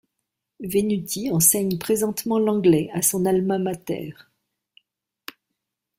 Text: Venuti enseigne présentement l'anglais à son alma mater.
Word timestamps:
Venuti 0.65 1.27
enseigne 1.29 1.77
présentement 1.77 2.39
l'anglais 2.39 2.89
à 2.91 3.03
son 3.03 3.23
alma 3.27 3.59
mater. 3.59 4.15